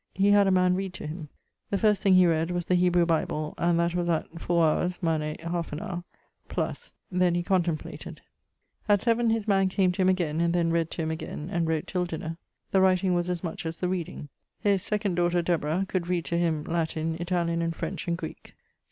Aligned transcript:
He 0.15 0.31
had 0.31 0.47
a 0.47 0.49
man 0.49 0.73
read 0.73 0.95
to 0.95 1.05
him. 1.05 1.29
The 1.69 1.77
first 1.77 2.01
thing 2.01 2.15
he 2.15 2.25
read 2.25 2.49
was 2.49 2.65
the 2.65 2.73
Hebrew 2.73 3.05
Bible, 3.05 3.53
and 3.59 3.79
that 3.79 3.93
was 3.93 4.09
at 4.09 4.25
4 4.41 4.83
h. 4.85 4.99
manè 4.99 5.37
1/2 5.41 6.01
h. 6.49 6.91
+. 6.97 6.97
Then 7.11 7.35
he 7.35 7.43
contemplated. 7.43 8.19
At 8.89 9.01
7 9.03 9.29
his 9.29 9.47
man 9.47 9.69
came 9.69 9.91
to 9.91 10.01
him 10.01 10.09
again, 10.09 10.41
and 10.41 10.55
then 10.55 10.71
read 10.71 10.89
to 10.89 11.03
him 11.03 11.11
again, 11.11 11.49
and 11.51 11.67
wrote 11.67 11.85
till 11.85 12.05
dinner: 12.05 12.37
the 12.71 12.81
writing 12.81 13.13
was 13.13 13.29
as 13.29 13.43
much 13.43 13.63
as 13.63 13.79
the 13.79 13.87
reading. 13.89 14.29
His 14.59 14.83
(2) 14.89 14.97
daughter, 15.13 15.43
Deborah, 15.43 15.85
could 15.87 16.07
read 16.07 16.25
to 16.25 16.37
him 16.39 16.63
Latin, 16.63 17.15
Italian 17.19 17.61
and 17.61 17.75
French, 17.75 18.07
and 18.07 18.17
Greeke. 18.17 18.55